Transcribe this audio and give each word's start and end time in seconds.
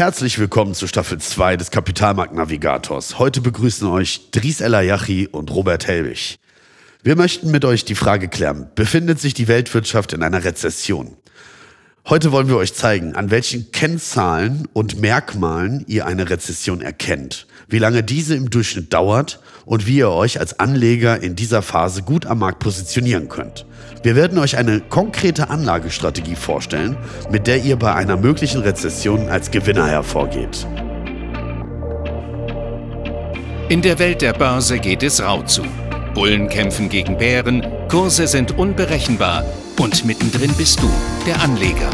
Herzlich 0.00 0.38
willkommen 0.38 0.72
zu 0.72 0.86
Staffel 0.86 1.18
2 1.18 1.58
des 1.58 1.70
Kapitalmarkt 1.70 2.32
Navigators. 2.32 3.18
Heute 3.18 3.42
begrüßen 3.42 3.86
euch 3.86 4.30
Dries 4.30 4.62
Elayachi 4.62 5.28
und 5.30 5.50
Robert 5.50 5.86
Helwig. 5.86 6.38
Wir 7.02 7.16
möchten 7.16 7.50
mit 7.50 7.66
euch 7.66 7.84
die 7.84 7.94
Frage 7.94 8.28
klären, 8.28 8.70
befindet 8.74 9.20
sich 9.20 9.34
die 9.34 9.46
Weltwirtschaft 9.46 10.14
in 10.14 10.22
einer 10.22 10.42
Rezession? 10.42 11.18
Heute 12.10 12.32
wollen 12.32 12.48
wir 12.48 12.56
euch 12.56 12.74
zeigen, 12.74 13.14
an 13.14 13.30
welchen 13.30 13.70
Kennzahlen 13.70 14.66
und 14.72 15.00
Merkmalen 15.00 15.84
ihr 15.86 16.06
eine 16.06 16.28
Rezession 16.28 16.80
erkennt, 16.80 17.46
wie 17.68 17.78
lange 17.78 18.02
diese 18.02 18.34
im 18.34 18.50
Durchschnitt 18.50 18.92
dauert 18.92 19.38
und 19.64 19.86
wie 19.86 19.98
ihr 19.98 20.10
euch 20.10 20.40
als 20.40 20.58
Anleger 20.58 21.22
in 21.22 21.36
dieser 21.36 21.62
Phase 21.62 22.02
gut 22.02 22.26
am 22.26 22.40
Markt 22.40 22.58
positionieren 22.58 23.28
könnt. 23.28 23.64
Wir 24.02 24.16
werden 24.16 24.38
euch 24.38 24.56
eine 24.56 24.80
konkrete 24.80 25.50
Anlagestrategie 25.50 26.34
vorstellen, 26.34 26.96
mit 27.30 27.46
der 27.46 27.62
ihr 27.62 27.76
bei 27.76 27.94
einer 27.94 28.16
möglichen 28.16 28.62
Rezession 28.62 29.28
als 29.28 29.52
Gewinner 29.52 29.86
hervorgeht. 29.86 30.66
In 33.68 33.82
der 33.82 34.00
Welt 34.00 34.20
der 34.20 34.32
Börse 34.32 34.80
geht 34.80 35.04
es 35.04 35.22
rau 35.22 35.44
zu. 35.44 35.62
Bullen 36.14 36.48
kämpfen 36.48 36.88
gegen 36.88 37.18
Bären, 37.18 37.64
Kurse 37.88 38.26
sind 38.26 38.58
unberechenbar 38.58 39.44
und 39.80 40.04
mittendrin 40.04 40.52
bist 40.58 40.82
du, 40.82 40.90
der 41.26 41.40
Anleger. 41.40 41.88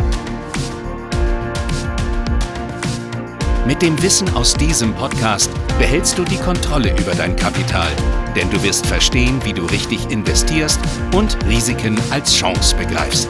Mit 3.65 3.81
dem 3.81 4.01
Wissen 4.03 4.29
aus 4.35 4.55
diesem 4.55 4.93
Podcast 4.93 5.51
behältst 5.79 6.19
du 6.19 6.25
die 6.25 6.37
Kontrolle 6.37 6.91
über 6.99 7.15
dein 7.15 7.37
Kapital, 7.37 7.89
denn 8.35 8.51
du 8.51 8.61
wirst 8.65 8.87
verstehen, 8.87 9.41
wie 9.45 9.53
du 9.53 9.65
richtig 9.67 10.11
investierst 10.11 10.81
und 11.15 11.39
Risiken 11.47 11.97
als 12.11 12.35
Chance 12.35 12.75
begreifst. 12.75 13.29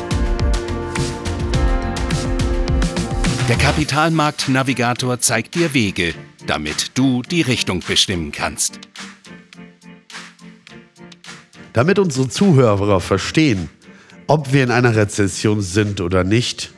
Der 3.51 3.57
Kapitalmarkt-Navigator 3.59 5.21
zeigt 5.21 5.55
dir 5.55 5.75
Wege, 5.75 6.15
damit 6.47 6.93
du 6.95 7.21
die 7.21 7.43
Richtung 7.43 7.81
bestimmen 7.87 8.33
kannst. 8.33 8.81
Damit 11.75 11.99
unsere 11.99 12.27
Zuhörer 12.31 13.03
verstehen, 13.03 13.69
ob 14.27 14.53
wir 14.53 14.65
in 14.65 14.71
einer 14.71 14.97
Rezession 14.97 15.61
sind 15.61 16.01
oder 16.01 16.25
nicht, 16.25 16.73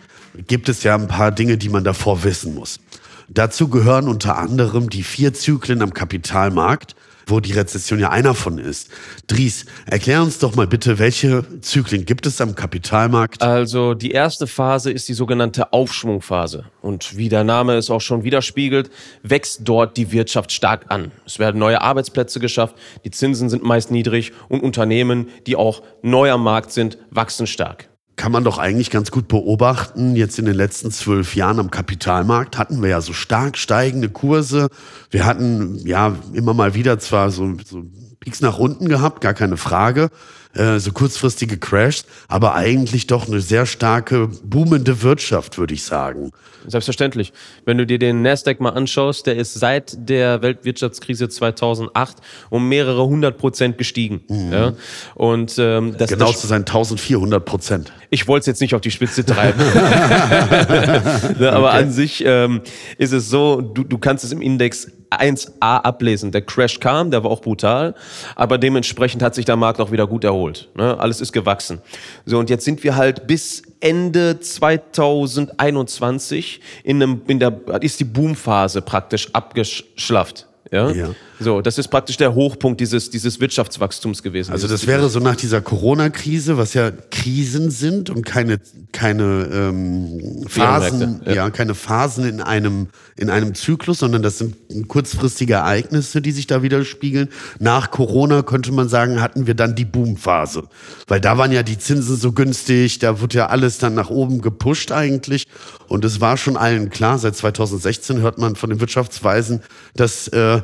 gibt 0.46 0.68
es 0.68 0.82
ja 0.82 0.94
ein 0.94 1.08
paar 1.08 1.32
Dinge, 1.32 1.58
die 1.58 1.68
man 1.68 1.84
davor 1.84 2.24
wissen 2.24 2.54
muss. 2.54 2.80
Dazu 3.28 3.68
gehören 3.68 4.08
unter 4.08 4.38
anderem 4.38 4.88
die 4.88 5.02
vier 5.02 5.34
Zyklen 5.34 5.82
am 5.82 5.92
Kapitalmarkt, 5.92 6.94
wo 7.30 7.40
die 7.40 7.52
Rezession 7.52 7.98
ja 7.98 8.10
einer 8.10 8.34
von 8.34 8.58
ist. 8.58 8.90
Dries, 9.26 9.66
erklär 9.86 10.22
uns 10.22 10.38
doch 10.38 10.56
mal 10.56 10.66
bitte, 10.66 10.98
welche 10.98 11.44
Zyklen 11.60 12.04
gibt 12.04 12.26
es 12.26 12.40
am 12.40 12.54
Kapitalmarkt? 12.54 13.42
Also 13.42 13.94
die 13.94 14.10
erste 14.10 14.46
Phase 14.46 14.90
ist 14.90 15.08
die 15.08 15.14
sogenannte 15.14 15.72
Aufschwungphase. 15.72 16.64
Und 16.80 17.16
wie 17.16 17.28
der 17.28 17.44
Name 17.44 17.74
es 17.76 17.90
auch 17.90 18.00
schon 18.00 18.24
widerspiegelt, 18.24 18.90
wächst 19.22 19.60
dort 19.64 19.96
die 19.96 20.12
Wirtschaft 20.12 20.52
stark 20.52 20.86
an. 20.88 21.12
Es 21.26 21.38
werden 21.38 21.58
neue 21.58 21.80
Arbeitsplätze 21.80 22.40
geschafft, 22.40 22.76
die 23.04 23.10
Zinsen 23.10 23.48
sind 23.48 23.62
meist 23.62 23.90
niedrig 23.90 24.32
und 24.48 24.62
Unternehmen, 24.62 25.28
die 25.46 25.56
auch 25.56 25.82
neu 26.02 26.30
am 26.30 26.42
Markt 26.42 26.72
sind, 26.72 26.98
wachsen 27.10 27.46
stark 27.46 27.88
kann 28.18 28.32
man 28.32 28.44
doch 28.44 28.58
eigentlich 28.58 28.90
ganz 28.90 29.10
gut 29.10 29.28
beobachten. 29.28 30.16
Jetzt 30.16 30.38
in 30.38 30.44
den 30.44 30.56
letzten 30.56 30.90
zwölf 30.90 31.34
Jahren 31.34 31.58
am 31.58 31.70
Kapitalmarkt 31.70 32.58
hatten 32.58 32.82
wir 32.82 32.90
ja 32.90 33.00
so 33.00 33.14
stark 33.14 33.56
steigende 33.56 34.10
Kurse. 34.10 34.68
Wir 35.10 35.24
hatten 35.24 35.78
ja 35.86 36.16
immer 36.34 36.52
mal 36.52 36.74
wieder 36.74 36.98
zwar 36.98 37.30
so, 37.30 37.56
so 37.64 37.84
Peaks 38.20 38.40
nach 38.40 38.58
unten 38.58 38.88
gehabt, 38.88 39.22
gar 39.22 39.34
keine 39.34 39.56
Frage. 39.56 40.10
Äh, 40.54 40.78
so 40.78 40.92
kurzfristige 40.92 41.58
Crashs, 41.58 42.04
aber 42.26 42.54
eigentlich 42.54 43.06
doch 43.06 43.28
eine 43.28 43.40
sehr 43.40 43.66
starke, 43.66 44.28
boomende 44.42 45.02
Wirtschaft, 45.02 45.58
würde 45.58 45.74
ich 45.74 45.84
sagen. 45.84 46.32
Selbstverständlich. 46.66 47.34
Wenn 47.66 47.76
du 47.76 47.86
dir 47.86 47.98
den 47.98 48.22
Nasdaq 48.22 48.58
mal 48.58 48.70
anschaust, 48.70 49.26
der 49.26 49.36
ist 49.36 49.54
seit 49.54 50.08
der 50.08 50.42
Weltwirtschaftskrise 50.42 51.28
2008 51.28 52.16
um 52.48 52.68
mehrere 52.68 53.04
hundert 53.06 53.36
Prozent 53.36 53.76
gestiegen. 53.76 54.22
Mhm. 54.28 54.52
Ja? 54.52 54.72
Und 55.14 55.54
ähm, 55.58 55.94
das, 55.98 56.10
genau 56.10 56.28
das, 56.28 56.40
zu 56.40 56.46
sein 56.46 56.62
1400 56.62 57.44
Prozent. 57.44 57.92
Ich 58.10 58.26
wollte 58.26 58.40
es 58.40 58.46
jetzt 58.46 58.60
nicht 58.60 58.74
auf 58.74 58.80
die 58.80 58.90
Spitze 58.90 59.24
treiben, 59.24 59.58
ne, 61.38 61.52
aber 61.52 61.68
okay. 61.68 61.78
an 61.78 61.92
sich 61.92 62.24
ähm, 62.24 62.62
ist 62.96 63.12
es 63.12 63.28
so, 63.28 63.60
du, 63.60 63.84
du 63.84 63.98
kannst 63.98 64.24
es 64.24 64.32
im 64.32 64.40
Index 64.40 64.90
1a 65.18 65.50
ablesen. 65.60 66.32
Der 66.32 66.42
Crash 66.42 66.80
kam, 66.80 67.10
der 67.10 67.24
war 67.24 67.30
auch 67.30 67.40
brutal, 67.40 67.94
aber 68.36 68.58
dementsprechend 68.58 69.22
hat 69.22 69.34
sich 69.34 69.44
der 69.44 69.56
Markt 69.56 69.80
auch 69.80 69.92
wieder 69.92 70.06
gut 70.06 70.24
erholt. 70.24 70.68
Ne? 70.74 70.98
Alles 70.98 71.20
ist 71.20 71.32
gewachsen. 71.32 71.80
So, 72.26 72.38
und 72.38 72.50
jetzt 72.50 72.64
sind 72.64 72.84
wir 72.84 72.96
halt 72.96 73.26
bis 73.26 73.62
Ende 73.80 74.40
2021 74.40 76.60
in 76.82 77.02
einem, 77.02 77.22
in 77.26 77.38
der, 77.38 77.58
ist 77.80 78.00
die 78.00 78.04
Boomphase 78.04 78.82
praktisch 78.82 79.28
abgeschlafft. 79.32 80.47
Ja? 80.70 80.90
ja. 80.90 81.14
So, 81.40 81.60
das 81.60 81.78
ist 81.78 81.88
praktisch 81.88 82.16
der 82.16 82.34
Hochpunkt 82.34 82.80
dieses, 82.80 83.10
dieses 83.10 83.40
Wirtschaftswachstums 83.40 84.22
gewesen. 84.24 84.50
Also 84.50 84.66
das 84.66 84.88
wäre 84.88 85.08
so 85.08 85.20
nach 85.20 85.36
dieser 85.36 85.60
Corona-Krise, 85.60 86.58
was 86.58 86.74
ja 86.74 86.90
Krisen 86.90 87.70
sind 87.70 88.10
und 88.10 88.26
keine, 88.26 88.58
keine 88.92 89.48
ähm, 89.52 90.44
Phasen, 90.48 91.20
ja. 91.24 91.32
ja. 91.32 91.50
keine 91.50 91.76
Phasen 91.76 92.28
in 92.28 92.40
einem, 92.40 92.88
in 93.16 93.30
einem 93.30 93.54
Zyklus, 93.54 94.00
sondern 94.00 94.22
das 94.22 94.38
sind 94.38 94.56
kurzfristige 94.88 95.54
Ereignisse, 95.54 96.20
die 96.20 96.32
sich 96.32 96.48
da 96.48 96.62
widerspiegeln. 96.62 97.28
Nach 97.60 97.92
Corona 97.92 98.42
könnte 98.42 98.72
man 98.72 98.88
sagen, 98.88 99.20
hatten 99.20 99.46
wir 99.46 99.54
dann 99.54 99.76
die 99.76 99.84
Boomphase. 99.84 100.64
Weil 101.06 101.20
da 101.20 101.38
waren 101.38 101.52
ja 101.52 101.62
die 101.62 101.78
Zinsen 101.78 102.16
so 102.16 102.32
günstig, 102.32 102.98
da 102.98 103.20
wurde 103.20 103.38
ja 103.38 103.46
alles 103.46 103.78
dann 103.78 103.94
nach 103.94 104.10
oben 104.10 104.40
gepusht 104.40 104.90
eigentlich. 104.90 105.46
Und 105.86 106.04
es 106.04 106.20
war 106.20 106.36
schon 106.36 106.56
allen 106.56 106.90
klar, 106.90 107.18
seit 107.18 107.36
2016 107.36 108.20
hört 108.20 108.38
man 108.38 108.56
von 108.56 108.70
den 108.70 108.80
Wirtschaftsweisen, 108.80 109.62
dass 109.94 110.28
äh, 110.28 110.57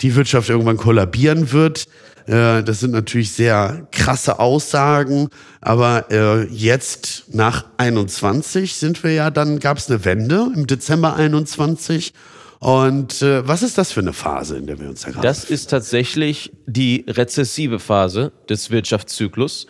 die 0.00 0.14
Wirtschaft 0.14 0.48
irgendwann 0.48 0.76
kollabieren 0.76 1.52
wird. 1.52 1.86
Äh, 2.26 2.62
das 2.62 2.80
sind 2.80 2.92
natürlich 2.92 3.32
sehr 3.32 3.86
krasse 3.90 4.38
Aussagen, 4.38 5.28
aber 5.60 6.10
äh, 6.10 6.46
jetzt 6.48 7.24
nach 7.32 7.64
21 7.76 8.74
sind 8.74 9.02
wir 9.02 9.12
ja, 9.12 9.30
dann 9.30 9.58
gab 9.58 9.78
es 9.78 9.90
eine 9.90 10.04
Wende 10.04 10.48
im 10.54 10.66
Dezember 10.66 11.16
21. 11.16 12.12
Und 12.60 13.22
äh, 13.22 13.46
was 13.46 13.64
ist 13.64 13.76
das 13.76 13.90
für 13.90 14.00
eine 14.00 14.12
Phase, 14.12 14.56
in 14.56 14.68
der 14.68 14.78
wir 14.78 14.88
uns 14.88 15.02
da 15.02 15.10
Das 15.20 15.42
ist 15.42 15.70
tatsächlich 15.70 16.52
die 16.66 17.04
rezessive 17.08 17.80
Phase 17.80 18.30
des 18.48 18.70
Wirtschaftszyklus. 18.70 19.66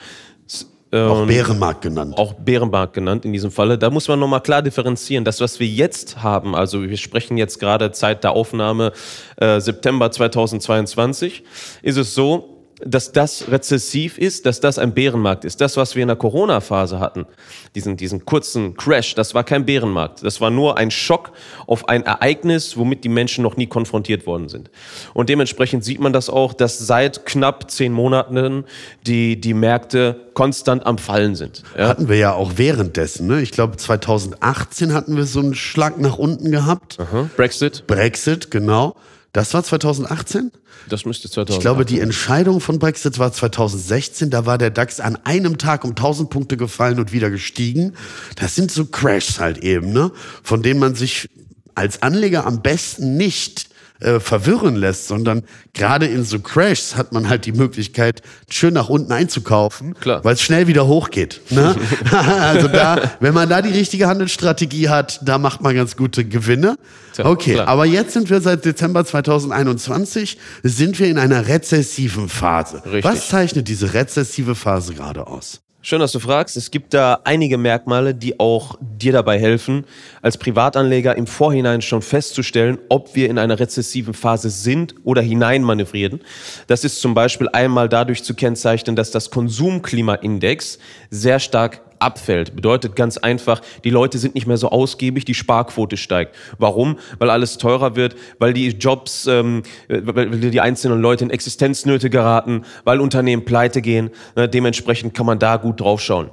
Auch 0.95 1.27
Bärenmarkt 1.27 1.81
genannt. 1.81 2.19
Auch 2.19 2.35
Bärenmarkt 2.35 2.93
genannt 2.93 3.25
in 3.25 3.33
diesem 3.33 3.51
Falle. 3.51 3.79
Da 3.79 3.89
muss 3.89 4.09
man 4.09 4.19
nochmal 4.19 4.43
klar 4.43 4.61
differenzieren. 4.61 5.25
Das, 5.25 5.41
was 5.41 5.59
wir 5.59 5.67
jetzt 5.67 6.23
haben, 6.23 6.55
also 6.55 6.83
wir 6.83 6.99
sprechen 6.99 7.39
jetzt 7.39 7.59
gerade 7.59 7.93
Zeit 7.93 8.25
der 8.25 8.33
Aufnahme 8.33 8.93
äh, 9.37 9.59
September 9.59 10.11
2022, 10.11 11.45
ist 11.81 11.97
es 11.97 12.15
so, 12.15 12.52
dass 12.85 13.13
das 13.13 13.51
rezessiv 13.51 14.19
ist, 14.19 14.47
dass 14.47 14.61
das 14.61 14.79
ein 14.79 14.95
Bärenmarkt 14.95 15.45
ist. 15.45 15.61
Das, 15.61 15.77
was 15.77 15.95
wir 15.95 16.03
in 16.03 16.09
der 16.09 16.17
Corona-Phase 16.17 17.01
hatten, 17.01 17.27
diesen, 17.75 17.97
diesen 17.97 18.25
kurzen 18.25 18.77
Crash, 18.77 19.15
das 19.15 19.35
war 19.35 19.45
kein 19.45 19.65
Bärenmarkt. 19.65 20.25
Das 20.25 20.41
war 20.41 20.51
nur 20.51 20.79
ein 20.79 20.91
Schock 20.91 21.33
auf 21.67 21.89
ein 21.89 22.05
Ereignis, 22.05 22.77
womit 22.77 23.05
die 23.05 23.09
Menschen 23.09 23.43
noch 23.43 23.57
nie 23.57 23.67
konfrontiert 23.67 24.27
worden 24.27 24.49
sind. 24.49 24.71
Und 25.15 25.29
dementsprechend 25.29 25.85
sieht 25.85 26.01
man 26.01 26.13
das 26.13 26.29
auch, 26.29 26.53
dass 26.53 26.79
seit 26.79 27.27
knapp 27.27 27.71
zehn 27.71 27.93
Monaten 27.93 28.65
die, 29.07 29.41
die 29.41 29.55
Märkte 29.55 30.31
konstant 30.35 30.87
am 30.87 30.99
Fallen 30.99 31.35
sind. 31.35 31.63
Ja? 31.77 31.89
Hatten 31.89 32.09
wir 32.09 32.17
ja 32.17 32.33
auch 32.35 32.53
währenddessen. 32.57 33.27
Ne? 33.27 33.43
Ich 33.43 33.53
glaube, 33.53 33.77
2018 33.77 34.93
hatten 34.93 35.17
wir 35.17 35.25
so 35.25 35.41
einen 35.41 35.55
Schlag 35.55 35.99
nach 35.99 36.19
unten 36.19 36.51
gehabt. 36.51 36.99
Aha. 37.01 37.31
Brexit. 37.37 37.87
Brexit, 37.87 38.51
genau. 38.51 38.97
Das 39.33 39.55
war 39.55 39.65
2018? 39.65 40.53
Das 40.89 41.07
müsste 41.07 41.31
2018. 41.31 41.57
Ich 41.57 41.63
glaube, 41.63 41.85
die 41.87 42.01
Entscheidung 42.01 42.61
von 42.61 42.79
Brexit 42.79 43.19
war 43.19 43.33
2016. 43.33 44.29
Da 44.29 44.45
war 44.45 44.59
der 44.59 44.71
DAX 44.71 45.01
an 45.01 45.17
einem 45.25 45.57
Tag 45.57 45.85
um 45.85 45.91
1000 45.91 46.29
Punkte 46.29 46.57
gefallen 46.59 46.99
und 46.99 47.13
wieder 47.13 47.31
gestiegen. 47.31 47.95
Das 48.37 48.55
sind 48.55 48.71
so 48.71 48.85
Crashs 48.85 49.41
halt 49.41 49.59
eben, 49.59 49.93
ne? 49.93 50.13
Von 50.43 50.63
denen 50.63 50.81
man 50.81 50.95
sich 50.95 51.31
als 51.75 52.03
Anleger 52.03 52.47
am 52.47 52.61
besten 52.61 53.17
nicht 53.17 53.72
äh, 54.03 54.21
verwirren 54.21 54.77
lässt, 54.77 55.09
sondern 55.09 55.43
gerade 55.75 56.07
in 56.07 56.25
so 56.25 56.39
Crashs 56.41 56.97
hat 56.97 57.13
man 57.13 57.29
halt 57.29 57.47
die 57.47 57.53
Möglichkeit, 57.53 58.23
schön 58.49 58.75
nach 58.75 58.89
unten 58.89 59.13
einzukaufen, 59.13 59.95
weil 60.05 60.35
es 60.35 60.43
schnell 60.43 60.67
wieder 60.67 60.87
hochgeht. 60.87 61.41
Ne? 61.51 61.75
also 62.11 62.69
da, 62.69 63.13
wenn 63.21 63.35
man 63.35 63.49
da 63.49 63.63
die 63.63 63.71
richtige 63.71 64.09
Handelsstrategie 64.09 64.89
hat, 64.89 65.21
da 65.23 65.39
macht 65.39 65.63
man 65.63 65.75
ganz 65.75 65.97
gute 65.97 66.25
Gewinne. 66.25 66.77
Okay, 67.19 67.55
klar. 67.55 67.69
aber 67.69 67.85
jetzt 67.85 68.13
sind 68.13 68.31
wir 68.31 68.41
seit 68.41 68.65
Dezember 68.65 69.05
2021, 69.05 70.39
sind 70.63 70.99
wir 70.99 71.09
in 71.09 71.19
einer 71.19 71.47
rezessiven 71.47 72.29
Phase. 72.29 72.83
Richtig. 72.85 73.05
Was 73.05 73.29
zeichnet 73.29 73.69
diese 73.69 73.95
rezessive 73.95 74.55
Phase 74.55 74.95
gerade 74.95 75.27
aus? 75.27 75.62
Schön, 75.85 75.99
dass 75.99 76.13
du 76.13 76.21
fragst. 76.21 76.57
Es 76.57 76.71
gibt 76.71 76.95
da 76.95 77.19
einige 77.25 77.59
Merkmale, 77.59 78.15
die 78.15 78.39
auch 78.39 78.77
dir 78.81 79.13
dabei 79.13 79.41
helfen, 79.41 79.85
als 80.23 80.39
Privatanleger 80.39 81.17
im 81.17 81.27
Vorhinein 81.27 81.83
schon 81.83 82.03
festzustellen, 82.03 82.79
ob 82.89 83.17
wir 83.17 83.29
in 83.29 83.37
einer 83.37 83.59
rezessiven 83.59 84.15
Phase 84.15 84.49
sind 84.49 84.95
oder 85.03 85.23
hineinmanövrieren. 85.23 86.21
Das 86.69 86.85
ist 86.85 87.01
zum 87.01 87.15
Beispiel 87.15 87.49
einmal 87.53 87.89
dadurch 87.89 88.23
zu 88.23 88.35
kennzeichnen, 88.35 88.95
dass 88.95 89.11
das 89.11 89.31
Konsumklimaindex 89.31 90.79
sehr 91.11 91.41
stark 91.41 91.81
abfällt, 92.03 92.55
bedeutet 92.55 92.97
ganz 92.97 93.17
einfach, 93.17 93.61
die 93.85 93.91
Leute 93.91 94.19
sind 94.19 94.35
nicht 94.35 94.47
mehr 94.47 94.57
so 94.57 94.71
ausgiebig, 94.71 95.25
die 95.25 95.35
Sparquote 95.35 95.97
steigt. 95.97 96.35
Warum? 96.59 96.99
Weil 97.19 97.31
alles 97.31 97.59
teurer 97.59 97.97
wird, 97.97 98.17
weil 98.39 98.53
die 98.53 98.69
Jobs, 98.69 99.27
ähm, 99.27 99.63
weil 99.89 100.29
die 100.31 100.61
einzelnen 100.61 101.01
Leute 101.01 101.25
in 101.25 101.31
Existenznöte 101.31 102.11
geraten, 102.11 102.65
weil 102.85 103.01
Unternehmen 103.01 103.45
pleite 103.45 103.83
gehen. 103.83 104.11
Ne, 104.37 104.49
dementsprechend 104.49 105.15
kann 105.15 105.27
man 105.27 105.39
da 105.39 105.57
gut 105.57 105.81
draufschauen. 105.81 106.31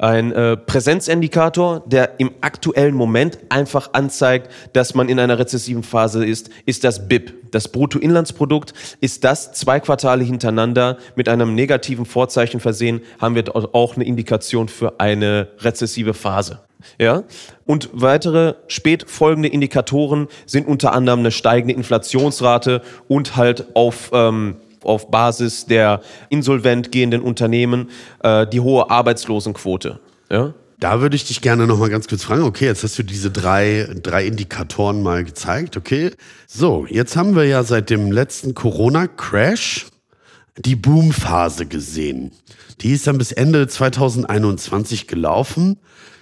Ein 0.00 0.32
äh, 0.32 0.56
Präsenzindikator, 0.56 1.82
der 1.84 2.18
im 2.18 2.30
aktuellen 2.40 2.94
Moment 2.94 3.38
einfach 3.50 3.92
anzeigt, 3.92 4.50
dass 4.72 4.94
man 4.94 5.10
in 5.10 5.20
einer 5.20 5.38
rezessiven 5.38 5.82
Phase 5.82 6.24
ist, 6.24 6.48
ist 6.64 6.84
das 6.84 7.06
BIP. 7.06 7.50
Das 7.50 7.68
Bruttoinlandsprodukt 7.68 8.72
ist 9.02 9.24
das 9.24 9.52
zwei 9.52 9.78
Quartale 9.78 10.24
hintereinander 10.24 10.96
mit 11.16 11.28
einem 11.28 11.54
negativen 11.54 12.06
Vorzeichen 12.06 12.60
versehen, 12.60 13.02
haben 13.20 13.34
wir 13.34 13.44
auch 13.54 13.94
eine 13.94 14.06
Indikation 14.06 14.68
für 14.68 14.98
eine 15.00 15.48
rezessive 15.58 16.14
Phase. 16.14 16.60
Ja? 16.98 17.24
Und 17.66 17.90
weitere 17.92 18.54
spätfolgende 18.68 19.50
Indikatoren 19.50 20.28
sind 20.46 20.66
unter 20.66 20.94
anderem 20.94 21.18
eine 21.18 21.30
steigende 21.30 21.74
Inflationsrate 21.74 22.80
und 23.06 23.36
halt 23.36 23.76
auf 23.76 24.12
ähm, 24.14 24.56
auf 24.84 25.10
Basis 25.10 25.66
der 25.66 26.00
insolvent 26.28 26.92
gehenden 26.92 27.22
Unternehmen 27.22 27.90
äh, 28.22 28.46
die 28.46 28.60
hohe 28.60 28.90
Arbeitslosenquote. 28.90 30.00
Ja? 30.30 30.54
Da 30.80 31.02
würde 31.02 31.14
ich 31.14 31.26
dich 31.26 31.42
gerne 31.42 31.66
noch 31.66 31.78
mal 31.78 31.90
ganz 31.90 32.08
kurz 32.08 32.24
fragen. 32.24 32.42
Okay, 32.42 32.64
jetzt 32.64 32.82
hast 32.82 32.98
du 32.98 33.02
diese 33.02 33.30
drei, 33.30 33.86
drei 34.02 34.24
Indikatoren 34.24 35.02
mal 35.02 35.24
gezeigt. 35.24 35.76
Okay, 35.76 36.10
so, 36.46 36.86
jetzt 36.88 37.16
haben 37.16 37.36
wir 37.36 37.44
ja 37.44 37.62
seit 37.64 37.90
dem 37.90 38.10
letzten 38.10 38.54
Corona-Crash 38.54 39.88
die 40.56 40.76
Boomphase 40.76 41.66
gesehen. 41.66 42.32
Die 42.80 42.92
ist 42.92 43.06
dann 43.06 43.18
bis 43.18 43.30
Ende 43.32 43.68
2021 43.68 45.06
gelaufen. 45.06 45.78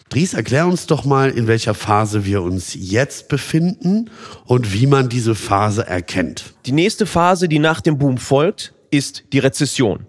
Dries, 0.08 0.32
erklär 0.32 0.66
uns 0.66 0.87
doch 0.87 1.05
mal, 1.05 1.31
in 1.31 1.46
welcher 1.46 1.75
Phase 1.75 2.25
wir 2.25 2.43
uns 2.43 2.75
jetzt 2.75 3.28
befinden 3.28 4.10
und 4.46 4.72
wie 4.72 4.87
man 4.87 5.08
diese 5.08 5.34
Phase 5.34 5.87
erkennt. 5.87 6.55
Die 6.66 6.72
nächste 6.72 7.05
Phase, 7.05 7.49
die 7.49 7.58
nach 7.58 7.81
dem 7.81 7.99
Boom 7.99 8.16
folgt, 8.16 8.75
ist 8.90 9.25
die 9.32 9.38
Rezession. 9.38 10.06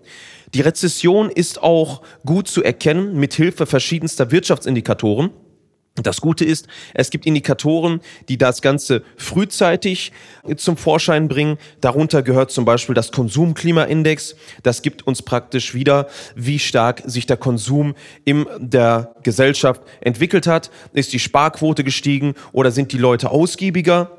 Die 0.54 0.62
Rezession 0.62 1.30
ist 1.30 1.62
auch 1.62 2.02
gut 2.26 2.48
zu 2.48 2.64
erkennen 2.64 3.20
mit 3.20 3.34
Hilfe 3.34 3.66
verschiedenster 3.66 4.32
Wirtschaftsindikatoren. 4.32 5.32
Das 6.04 6.22
Gute 6.22 6.46
ist, 6.46 6.68
es 6.94 7.10
gibt 7.10 7.26
Indikatoren, 7.26 8.02
die 8.28 8.38
das 8.38 8.62
Ganze 8.62 9.04
frühzeitig 9.18 10.12
zum 10.58 10.78
Vorschein 10.78 11.28
bringen. 11.28 11.58
Darunter 11.82 12.22
gehört 12.24 12.52
zum 12.52 12.66
Beispiel 12.66 12.96
das 12.96 13.12
Konsumklimaindex. 13.12 14.36
Das 14.64 14.82
gibt 14.82 15.06
uns 15.06 15.22
praktisch 15.22 15.74
wieder, 15.74 16.08
wie 16.36 16.60
stark 16.60 17.02
sich 17.06 17.26
der 17.26 17.38
Konsum 17.38 17.96
in 18.26 18.46
der 18.58 19.16
Gesellschaft 19.24 19.82
entwickelt 20.02 20.48
hat. 20.48 20.72
Ist 20.94 21.14
die 21.14 21.20
Sparquote 21.20 21.84
gestiegen 21.84 22.36
oder 22.52 22.72
sind 22.72 22.92
die 22.92 22.98
Leute 22.98 23.32
ausgiebiger? 23.32 24.12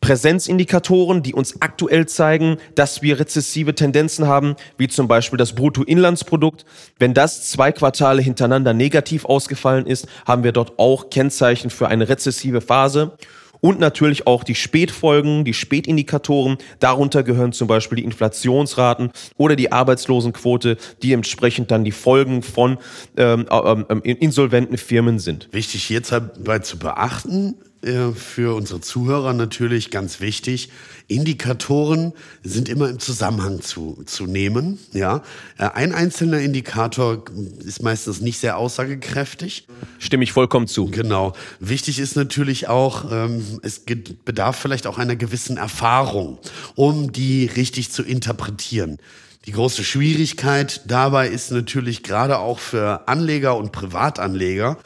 Präsenzindikatoren, 0.00 1.22
die 1.22 1.34
uns 1.34 1.60
aktuell 1.60 2.06
zeigen, 2.06 2.56
dass 2.74 3.02
wir 3.02 3.18
rezessive 3.18 3.74
Tendenzen 3.74 4.26
haben, 4.26 4.56
wie 4.76 4.88
zum 4.88 5.08
Beispiel 5.08 5.36
das 5.36 5.54
Bruttoinlandsprodukt. 5.54 6.64
Wenn 6.98 7.14
das 7.14 7.50
zwei 7.50 7.72
Quartale 7.72 8.22
hintereinander 8.22 8.74
negativ 8.74 9.24
ausgefallen 9.24 9.86
ist, 9.86 10.06
haben 10.26 10.44
wir 10.44 10.52
dort 10.52 10.78
auch 10.78 11.10
Kennzeichen 11.10 11.70
für 11.70 11.88
eine 11.88 12.08
rezessive 12.08 12.60
Phase. 12.60 13.12
Und 13.60 13.80
natürlich 13.80 14.26
auch 14.26 14.44
die 14.44 14.54
Spätfolgen, 14.54 15.44
die 15.44 15.54
Spätindikatoren. 15.54 16.58
Darunter 16.78 17.22
gehören 17.22 17.52
zum 17.52 17.66
Beispiel 17.66 17.96
die 17.96 18.04
Inflationsraten 18.04 19.10
oder 19.36 19.56
die 19.56 19.72
Arbeitslosenquote, 19.72 20.76
die 21.02 21.12
entsprechend 21.12 21.70
dann 21.70 21.84
die 21.84 21.92
Folgen 21.92 22.42
von 22.42 22.78
ähm, 23.16 23.46
ähm, 23.50 23.86
ähm 23.88 24.02
insolventen 24.02 24.78
Firmen 24.78 25.18
sind. 25.18 25.48
Wichtig 25.50 25.84
hierbei 25.84 26.60
zu 26.60 26.78
beachten, 26.78 27.56
äh, 27.82 28.12
für 28.12 28.56
unsere 28.56 28.80
Zuhörer 28.80 29.32
natürlich 29.32 29.90
ganz 29.90 30.20
wichtig. 30.20 30.70
Indikatoren 31.06 32.12
sind 32.42 32.68
immer 32.68 32.88
im 32.88 32.98
Zusammenhang 32.98 33.62
zu, 33.62 34.02
zu 34.04 34.26
nehmen. 34.26 34.78
Ja? 34.92 35.22
Äh, 35.58 35.68
ein 35.74 35.92
einzelner 35.92 36.40
Indikator 36.40 37.24
ist 37.64 37.82
meistens 37.82 38.20
nicht 38.20 38.40
sehr 38.40 38.56
aussagekräftig. 38.56 39.66
Stimme 39.98 40.24
ich 40.24 40.32
vollkommen 40.32 40.66
zu. 40.66 40.86
Genau. 40.86 41.34
Wichtig 41.60 41.98
ist 41.98 42.16
natürlich 42.16 42.68
auch, 42.68 43.12
ähm, 43.12 43.60
es 43.62 43.84
bedarf 44.24 44.56
vielleicht 44.56 44.86
auch 44.86 44.98
einer 44.98 45.16
gewissen 45.16 45.56
Erfahrung, 45.56 46.38
um 46.74 47.12
die 47.12 47.46
richtig 47.46 47.92
zu 47.92 48.02
interpretieren. 48.02 48.98
Die 49.46 49.52
große 49.52 49.84
Schwierigkeit 49.84 50.82
dabei 50.86 51.28
ist 51.28 51.52
natürlich 51.52 52.02
gerade 52.02 52.38
auch 52.38 52.58
für 52.58 53.08
Anleger 53.08 53.56
und 53.56 53.72
Privatanleger, 53.72 54.76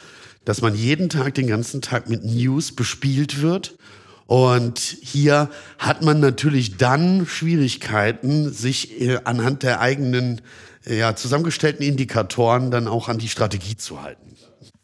dass 0.45 0.61
man 0.61 0.75
jeden 0.75 1.09
Tag, 1.09 1.35
den 1.35 1.47
ganzen 1.47 1.81
Tag 1.81 2.09
mit 2.09 2.23
News 2.23 2.73
bespielt 2.73 3.41
wird. 3.41 3.75
Und 4.25 4.79
hier 4.79 5.49
hat 5.77 6.01
man 6.01 6.19
natürlich 6.19 6.77
dann 6.77 7.25
Schwierigkeiten, 7.27 8.51
sich 8.51 9.01
äh, 9.01 9.19
anhand 9.25 9.63
der 9.63 9.79
eigenen 9.79 10.41
äh, 10.85 10.97
ja, 10.97 11.15
zusammengestellten 11.15 11.85
Indikatoren 11.85 12.71
dann 12.71 12.87
auch 12.87 13.09
an 13.09 13.17
die 13.17 13.29
Strategie 13.29 13.77
zu 13.77 14.01
halten. 14.01 14.35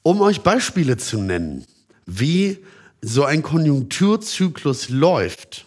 Um 0.03 0.21
euch 0.21 0.41
Beispiele 0.41 0.97
zu 0.97 1.19
nennen, 1.19 1.65
wie 2.05 2.59
so 3.01 3.23
ein 3.23 3.43
Konjunkturzyklus 3.43 4.89
läuft 4.89 5.65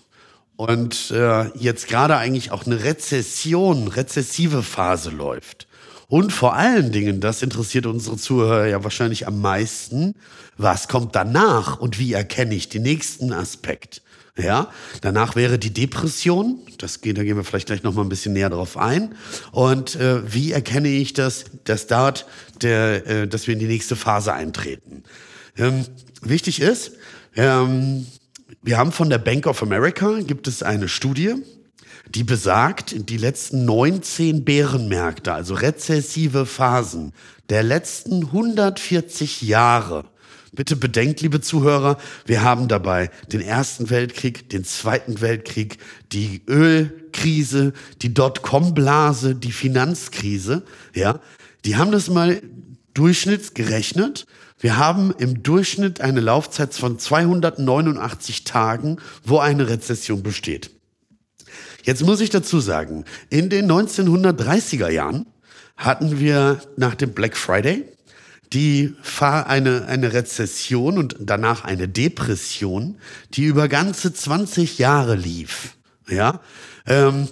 und 0.56 1.10
äh, 1.10 1.48
jetzt 1.56 1.88
gerade 1.88 2.16
eigentlich 2.16 2.50
auch 2.50 2.66
eine 2.66 2.84
Rezession, 2.84 3.88
rezessive 3.88 4.62
Phase 4.62 5.10
läuft, 5.10 5.66
und 6.12 6.30
vor 6.30 6.54
allen 6.54 6.92
Dingen, 6.92 7.20
das 7.20 7.40
interessiert 7.40 7.86
unsere 7.86 8.18
Zuhörer 8.18 8.66
ja 8.66 8.84
wahrscheinlich 8.84 9.26
am 9.26 9.40
meisten, 9.40 10.14
was 10.58 10.86
kommt 10.86 11.16
danach 11.16 11.80
und 11.80 11.98
wie 11.98 12.12
erkenne 12.12 12.54
ich 12.54 12.68
den 12.68 12.82
nächsten 12.82 13.32
Aspekt? 13.32 14.02
Ja, 14.36 14.68
danach 15.00 15.36
wäre 15.36 15.58
die 15.58 15.72
Depression. 15.72 16.58
Das 16.76 17.00
geht, 17.00 17.16
da 17.16 17.22
gehen 17.22 17.36
wir 17.36 17.44
vielleicht 17.44 17.68
gleich 17.68 17.82
noch 17.82 17.94
mal 17.94 18.02
ein 18.02 18.10
bisschen 18.10 18.34
näher 18.34 18.50
drauf 18.50 18.76
ein. 18.76 19.14
Und 19.52 19.96
äh, 19.96 20.30
wie 20.30 20.52
erkenne 20.52 20.88
ich 20.88 21.14
das, 21.14 21.46
dass 21.64 21.86
dort, 21.86 22.26
der, 22.60 23.06
äh, 23.06 23.26
dass 23.26 23.46
wir 23.46 23.54
in 23.54 23.60
die 23.60 23.66
nächste 23.66 23.96
Phase 23.96 24.34
eintreten? 24.34 25.04
Ähm, 25.56 25.86
wichtig 26.20 26.60
ist, 26.60 26.92
ähm, 27.36 28.06
wir 28.60 28.76
haben 28.76 28.92
von 28.92 29.08
der 29.08 29.16
Bank 29.16 29.46
of 29.46 29.62
America 29.62 30.20
gibt 30.20 30.46
es 30.46 30.62
eine 30.62 30.88
Studie, 30.88 31.36
die 32.14 32.24
besagt, 32.24 33.08
die 33.08 33.16
letzten 33.16 33.64
19 33.64 34.44
Bärenmärkte, 34.44 35.32
also 35.32 35.54
rezessive 35.54 36.46
Phasen 36.46 37.12
der 37.48 37.62
letzten 37.62 38.24
140 38.26 39.42
Jahre, 39.42 40.04
Bitte 40.54 40.76
bedenkt, 40.76 41.22
liebe 41.22 41.40
Zuhörer, 41.40 41.96
wir 42.26 42.42
haben 42.42 42.68
dabei 42.68 43.10
den 43.32 43.40
Ersten 43.40 43.88
Weltkrieg, 43.88 44.50
den 44.50 44.64
Zweiten 44.64 45.22
Weltkrieg, 45.22 45.78
die 46.12 46.42
Ölkrise, 46.46 47.72
die 48.02 48.12
Dotcom-Blase, 48.12 49.34
die 49.34 49.50
Finanzkrise. 49.50 50.62
Ja, 50.94 51.20
die 51.64 51.76
haben 51.76 51.90
das 51.90 52.10
mal 52.10 52.42
durchschnittsgerechnet. 52.92 54.26
Wir 54.58 54.76
haben 54.76 55.14
im 55.16 55.42
Durchschnitt 55.42 56.02
eine 56.02 56.20
Laufzeit 56.20 56.74
von 56.74 56.98
289 56.98 58.44
Tagen, 58.44 58.98
wo 59.24 59.38
eine 59.38 59.70
Rezession 59.70 60.22
besteht. 60.22 60.70
Jetzt 61.82 62.04
muss 62.04 62.20
ich 62.20 62.30
dazu 62.30 62.60
sagen, 62.60 63.04
in 63.28 63.48
den 63.48 63.70
1930er 63.70 64.88
Jahren 64.88 65.26
hatten 65.76 66.20
wir 66.20 66.60
nach 66.76 66.94
dem 66.94 67.12
Black 67.12 67.36
Friday 67.36 67.84
die 68.52 68.94
eine, 69.20 69.86
eine 69.86 70.12
Rezession 70.12 70.98
und 70.98 71.16
danach 71.18 71.64
eine 71.64 71.88
Depression, 71.88 72.98
die 73.32 73.44
über 73.44 73.68
ganze 73.68 74.12
20 74.12 74.78
Jahre 74.78 75.14
lief. 75.14 75.76
Ja, 76.08 76.40
ähm, 76.86 77.28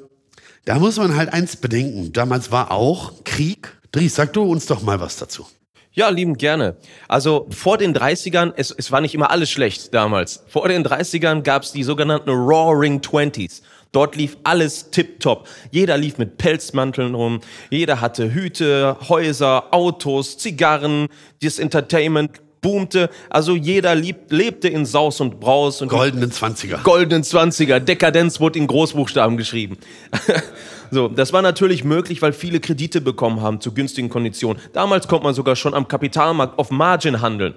da 0.64 0.78
muss 0.78 0.96
man 0.96 1.16
halt 1.16 1.32
eins 1.32 1.56
bedenken. 1.56 2.12
Damals 2.12 2.50
war 2.50 2.70
auch 2.70 3.24
Krieg. 3.24 3.76
Dries, 3.92 4.14
sag 4.14 4.32
du 4.32 4.42
uns 4.42 4.66
doch 4.66 4.82
mal 4.82 5.00
was 5.00 5.16
dazu. 5.16 5.46
Ja, 5.92 6.08
lieben 6.08 6.38
gerne. 6.38 6.76
Also 7.08 7.48
vor 7.50 7.76
den 7.76 7.94
30ern, 7.94 8.52
es, 8.56 8.70
es 8.70 8.92
war 8.92 9.00
nicht 9.00 9.14
immer 9.14 9.30
alles 9.30 9.50
schlecht 9.50 9.92
damals. 9.92 10.44
Vor 10.46 10.68
den 10.68 10.86
30ern 10.86 11.42
gab 11.42 11.64
es 11.64 11.72
die 11.72 11.82
sogenannten 11.82 12.30
Roaring 12.30 13.02
Twenties. 13.02 13.62
Dort 13.92 14.14
lief 14.14 14.36
alles 14.44 14.90
tipptopp. 14.90 15.48
Jeder 15.72 15.96
lief 15.96 16.18
mit 16.18 16.38
Pelzmanteln 16.38 17.14
rum. 17.14 17.40
Jeder 17.70 18.00
hatte 18.00 18.32
Hüte, 18.32 18.96
Häuser, 19.08 19.74
Autos, 19.74 20.38
Zigarren. 20.38 21.08
Das 21.42 21.58
Entertainment 21.58 22.40
boomte. 22.60 23.10
Also 23.30 23.56
jeder 23.56 23.94
lieb, 23.94 24.30
lebte 24.30 24.68
in 24.68 24.86
Saus 24.86 25.20
und 25.20 25.40
Braus. 25.40 25.82
Und 25.82 25.88
goldenen 25.88 26.30
Zwanziger. 26.30 26.78
Goldenen 26.84 27.24
Zwanziger. 27.24 27.80
Dekadenz 27.80 28.38
wurde 28.38 28.58
in 28.58 28.68
Großbuchstaben 28.68 29.36
geschrieben. 29.36 29.76
so, 30.90 31.08
das 31.08 31.32
war 31.32 31.42
natürlich 31.42 31.82
möglich, 31.82 32.22
weil 32.22 32.32
viele 32.32 32.60
Kredite 32.60 33.00
bekommen 33.00 33.40
haben 33.40 33.60
zu 33.60 33.72
günstigen 33.72 34.08
Konditionen. 34.08 34.62
Damals 34.72 35.08
konnte 35.08 35.24
man 35.24 35.34
sogar 35.34 35.56
schon 35.56 35.74
am 35.74 35.88
Kapitalmarkt 35.88 36.58
auf 36.58 36.70
Margin 36.70 37.20
handeln. 37.20 37.54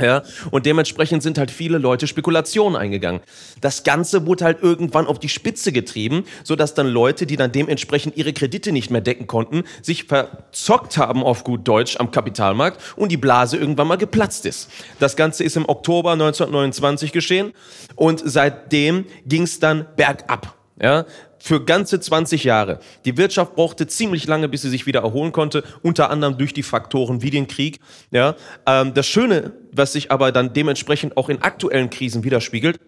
Ja, 0.00 0.22
und 0.50 0.66
dementsprechend 0.66 1.22
sind 1.22 1.38
halt 1.38 1.50
viele 1.50 1.78
Leute 1.78 2.06
Spekulationen 2.06 2.76
eingegangen. 2.76 3.20
Das 3.60 3.82
Ganze 3.82 4.26
wurde 4.26 4.44
halt 4.44 4.62
irgendwann 4.62 5.06
auf 5.06 5.18
die 5.18 5.28
Spitze 5.28 5.72
getrieben, 5.72 6.24
sodass 6.44 6.74
dann 6.74 6.86
Leute, 6.86 7.26
die 7.26 7.36
dann 7.36 7.52
dementsprechend 7.52 8.16
ihre 8.16 8.32
Kredite 8.32 8.72
nicht 8.72 8.90
mehr 8.90 9.00
decken 9.00 9.26
konnten, 9.26 9.64
sich 9.82 10.04
verzockt 10.04 10.96
haben 10.96 11.22
auf 11.22 11.44
gut 11.44 11.66
Deutsch 11.66 11.96
am 11.98 12.10
Kapitalmarkt 12.10 12.80
und 12.96 13.10
die 13.12 13.16
Blase 13.16 13.56
irgendwann 13.56 13.88
mal 13.88 13.96
geplatzt 13.96 14.46
ist. 14.46 14.70
Das 14.98 15.16
Ganze 15.16 15.44
ist 15.44 15.56
im 15.56 15.68
Oktober 15.68 16.12
1929 16.12 17.12
geschehen 17.12 17.52
und 17.94 18.22
seitdem 18.24 19.06
ging 19.26 19.42
es 19.42 19.60
dann 19.60 19.86
bergab. 19.96 20.54
Ja, 20.82 21.04
für 21.40 21.64
ganze 21.64 21.98
20 21.98 22.44
Jahre. 22.44 22.78
Die 23.04 23.16
Wirtschaft 23.16 23.56
brauchte 23.56 23.86
ziemlich 23.86 24.26
lange, 24.26 24.48
bis 24.48 24.62
sie 24.62 24.68
sich 24.68 24.86
wieder 24.86 25.00
erholen 25.00 25.32
konnte, 25.32 25.64
unter 25.82 26.10
anderem 26.10 26.38
durch 26.38 26.52
die 26.52 26.62
Faktoren 26.62 27.22
wie 27.22 27.30
den 27.30 27.48
Krieg. 27.48 27.80
Ja, 28.10 28.36
ähm, 28.66 28.94
das 28.94 29.06
Schöne, 29.06 29.52
was 29.72 29.94
sich 29.94 30.12
aber 30.12 30.30
dann 30.32 30.52
dementsprechend 30.52 31.16
auch 31.16 31.28
in 31.28 31.42
aktuellen 31.42 31.90
Krisen 31.90 32.22
widerspiegelt, 32.22 32.78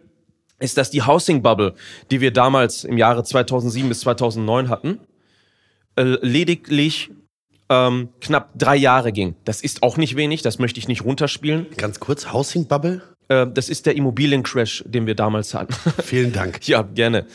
ist, 0.61 0.77
dass 0.77 0.91
die 0.91 1.03
Housing 1.03 1.43
Bubble, 1.43 1.75
die 2.11 2.21
wir 2.21 2.31
damals 2.31 2.85
im 2.85 2.99
Jahre 2.99 3.25
2007 3.25 3.89
bis 3.89 4.01
2009 4.01 4.69
hatten, 4.69 5.01
äh, 5.97 6.03
lediglich 6.21 7.11
ähm, 7.69 8.11
knapp 8.21 8.51
drei 8.57 8.77
Jahre 8.77 9.13
ging. 9.13 9.35
Das 9.45 9.63
ist 9.63 9.83
auch 9.83 9.97
nicht 9.97 10.15
wenig, 10.17 10.43
das 10.43 10.59
möchte 10.59 10.79
ich 10.79 10.89
nicht 10.89 11.05
runterspielen. 11.05 11.67
Ganz 11.77 12.01
kurz, 12.01 12.33
Housing 12.33 12.67
Bubble? 12.67 13.03
Äh, 13.29 13.47
das 13.53 13.69
ist 13.69 13.87
der 13.87 13.97
Immobiliencrash, 13.97 14.85
den 14.87 15.07
wir 15.07 15.15
damals 15.15 15.55
hatten. 15.55 15.75
Vielen 16.03 16.33
Dank. 16.33 16.67
ja, 16.69 16.83
gerne. 16.83 17.27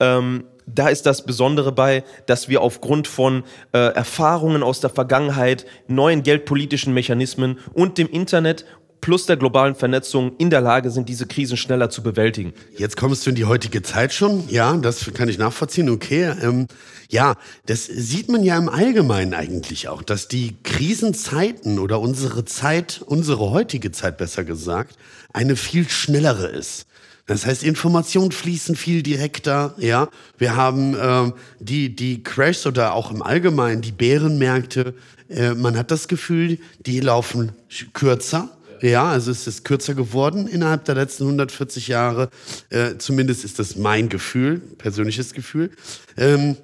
Ähm, 0.00 0.44
da 0.66 0.88
ist 0.88 1.06
das 1.06 1.24
Besondere 1.24 1.72
bei, 1.72 2.04
dass 2.26 2.48
wir 2.48 2.62
aufgrund 2.62 3.06
von 3.06 3.44
äh, 3.72 3.78
Erfahrungen 3.78 4.62
aus 4.62 4.80
der 4.80 4.90
Vergangenheit, 4.90 5.66
neuen 5.88 6.22
geldpolitischen 6.22 6.94
Mechanismen 6.94 7.58
und 7.74 7.98
dem 7.98 8.08
Internet 8.08 8.64
plus 9.04 9.26
der 9.26 9.36
globalen 9.36 9.74
Vernetzung 9.74 10.34
in 10.38 10.48
der 10.48 10.62
Lage 10.62 10.90
sind, 10.90 11.10
diese 11.10 11.26
Krisen 11.26 11.58
schneller 11.58 11.90
zu 11.90 12.02
bewältigen. 12.02 12.54
Jetzt 12.78 12.96
kommst 12.96 13.26
du 13.26 13.30
in 13.30 13.36
die 13.36 13.44
heutige 13.44 13.82
Zeit 13.82 14.14
schon. 14.14 14.48
Ja, 14.48 14.74
das 14.78 15.12
kann 15.12 15.28
ich 15.28 15.36
nachvollziehen. 15.36 15.90
Okay. 15.90 16.32
Ähm, 16.40 16.68
ja, 17.10 17.34
das 17.66 17.84
sieht 17.84 18.30
man 18.30 18.42
ja 18.42 18.56
im 18.56 18.70
Allgemeinen 18.70 19.34
eigentlich 19.34 19.88
auch, 19.88 20.02
dass 20.02 20.26
die 20.28 20.56
Krisenzeiten 20.62 21.78
oder 21.78 22.00
unsere 22.00 22.46
Zeit, 22.46 23.02
unsere 23.04 23.50
heutige 23.50 23.92
Zeit 23.92 24.16
besser 24.16 24.42
gesagt, 24.42 24.96
eine 25.34 25.56
viel 25.56 25.86
schnellere 25.86 26.46
ist. 26.46 26.86
Das 27.26 27.46
heißt, 27.46 27.62
Informationen 27.62 28.32
fließen 28.32 28.76
viel 28.76 29.02
direkter. 29.02 29.74
Ja, 29.78 30.08
wir 30.36 30.56
haben 30.56 30.94
ähm, 31.00 31.32
die 31.58 31.94
die 31.94 32.22
Crashs 32.22 32.66
oder 32.66 32.92
auch 32.92 33.10
im 33.10 33.22
Allgemeinen 33.22 33.80
die 33.80 33.92
Bärenmärkte. 33.92 34.94
Äh, 35.28 35.54
man 35.54 35.76
hat 35.76 35.90
das 35.90 36.08
Gefühl, 36.08 36.58
die 36.84 37.00
laufen 37.00 37.52
kürzer. 37.94 38.50
Ja, 38.82 39.06
also 39.06 39.30
es 39.30 39.46
ist 39.46 39.64
kürzer 39.64 39.94
geworden 39.94 40.46
innerhalb 40.46 40.84
der 40.84 40.96
letzten 40.96 41.24
140 41.24 41.88
Jahre. 41.88 42.28
Äh, 42.68 42.98
zumindest 42.98 43.44
ist 43.44 43.58
das 43.58 43.76
mein 43.76 44.10
Gefühl, 44.10 44.60
persönliches 44.76 45.32
Gefühl. 45.32 45.70
Ähm, 46.18 46.56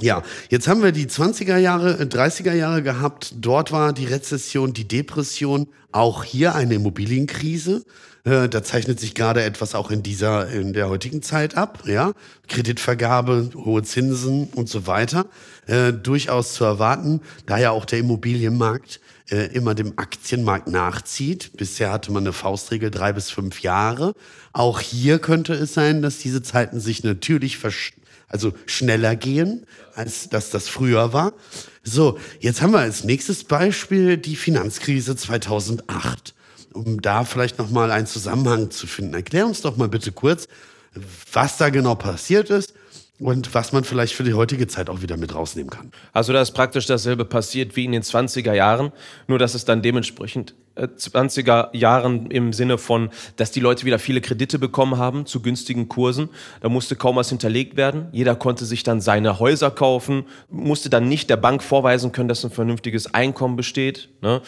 ja, 0.00 0.22
jetzt 0.50 0.68
haben 0.68 0.82
wir 0.82 0.92
die 0.92 1.06
20er 1.06 1.56
Jahre, 1.56 2.02
30er 2.02 2.52
äh, 2.52 2.58
Jahre 2.58 2.82
gehabt. 2.82 3.34
Dort 3.36 3.72
war 3.72 3.92
die 3.92 4.06
Rezession, 4.06 4.72
die 4.72 4.86
Depression, 4.86 5.68
auch 5.92 6.24
hier 6.24 6.54
eine 6.54 6.74
Immobilienkrise. 6.74 7.84
Äh, 8.24 8.48
da 8.48 8.62
zeichnet 8.62 9.00
sich 9.00 9.14
gerade 9.14 9.42
etwas 9.42 9.74
auch 9.74 9.90
in 9.90 10.02
dieser, 10.02 10.48
in 10.48 10.72
der 10.72 10.88
heutigen 10.88 11.22
Zeit 11.22 11.56
ab, 11.56 11.84
ja. 11.86 12.12
Kreditvergabe, 12.48 13.50
hohe 13.54 13.82
Zinsen 13.82 14.48
und 14.54 14.68
so 14.68 14.86
weiter. 14.86 15.26
Äh, 15.66 15.92
durchaus 15.92 16.54
zu 16.54 16.64
erwarten, 16.64 17.20
da 17.46 17.58
ja 17.58 17.70
auch 17.70 17.84
der 17.84 18.00
Immobilienmarkt 18.00 19.00
äh, 19.30 19.46
immer 19.54 19.74
dem 19.74 19.98
Aktienmarkt 19.98 20.68
nachzieht. 20.68 21.52
Bisher 21.56 21.92
hatte 21.92 22.12
man 22.12 22.22
eine 22.22 22.32
Faustregel 22.32 22.90
drei 22.90 23.12
bis 23.12 23.30
fünf 23.30 23.62
Jahre. 23.62 24.14
Auch 24.52 24.80
hier 24.80 25.18
könnte 25.18 25.54
es 25.54 25.74
sein, 25.74 26.02
dass 26.02 26.18
diese 26.18 26.42
Zeiten 26.42 26.80
sich 26.80 27.04
natürlich 27.04 27.58
also 28.28 28.52
schneller 28.66 29.16
gehen, 29.16 29.66
als 29.94 30.28
dass 30.28 30.50
das 30.50 30.68
früher 30.68 31.12
war. 31.12 31.32
So, 31.82 32.18
jetzt 32.40 32.62
haben 32.62 32.72
wir 32.72 32.80
als 32.80 33.04
nächstes 33.04 33.44
Beispiel 33.44 34.16
die 34.16 34.36
Finanzkrise 34.36 35.16
2008 35.16 36.34
um 36.74 37.00
da 37.02 37.24
vielleicht 37.24 37.58
noch 37.58 37.70
mal 37.70 37.90
einen 37.90 38.06
Zusammenhang 38.06 38.70
zu 38.70 38.86
finden. 38.86 39.14
Erklär 39.14 39.46
uns 39.46 39.62
doch 39.62 39.76
mal 39.76 39.88
bitte 39.88 40.12
kurz, 40.12 40.46
was 41.32 41.56
da 41.56 41.70
genau 41.70 41.94
passiert 41.94 42.50
ist 42.50 42.74
und 43.20 43.54
was 43.54 43.72
man 43.72 43.84
vielleicht 43.84 44.14
für 44.14 44.24
die 44.24 44.34
heutige 44.34 44.66
Zeit 44.66 44.88
auch 44.88 45.02
wieder 45.02 45.16
mit 45.16 45.34
rausnehmen 45.34 45.70
kann. 45.70 45.90
Also 46.12 46.32
da 46.32 46.40
ist 46.40 46.52
praktisch 46.52 46.86
dasselbe 46.86 47.24
passiert 47.24 47.74
wie 47.74 47.84
in 47.84 47.92
den 47.92 48.02
20er 48.02 48.52
Jahren, 48.52 48.92
nur 49.26 49.38
dass 49.38 49.54
es 49.54 49.64
dann 49.64 49.82
dementsprechend 49.82 50.54
20er 50.76 51.72
äh, 51.72 51.78
Jahren 51.78 52.30
im 52.30 52.52
Sinne 52.52 52.78
von, 52.78 53.10
dass 53.36 53.50
die 53.50 53.58
Leute 53.60 53.84
wieder 53.84 53.98
viele 53.98 54.20
Kredite 54.20 54.60
bekommen 54.60 54.96
haben 54.96 55.26
zu 55.26 55.42
günstigen 55.42 55.88
Kursen. 55.88 56.28
Da 56.60 56.68
musste 56.68 56.94
kaum 56.94 57.16
was 57.16 57.30
hinterlegt 57.30 57.76
werden. 57.76 58.06
Jeder 58.12 58.36
konnte 58.36 58.64
sich 58.64 58.84
dann 58.84 59.00
seine 59.00 59.40
Häuser 59.40 59.72
kaufen, 59.72 60.24
musste 60.48 60.88
dann 60.88 61.08
nicht 61.08 61.30
der 61.30 61.36
Bank 61.36 61.64
vorweisen 61.64 62.12
können, 62.12 62.28
dass 62.28 62.44
ein 62.44 62.52
vernünftiges 62.52 63.12
Einkommen 63.12 63.56
besteht. 63.56 64.08
Ne? 64.22 64.40